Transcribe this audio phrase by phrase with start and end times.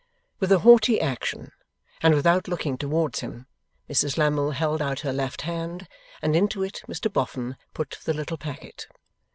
[0.39, 1.51] With a haughty action,
[2.01, 3.45] and without looking towards him,
[3.87, 5.87] Mrs Lammle held out her left hand,
[6.23, 8.87] and into it Mr Boffin put the little packet.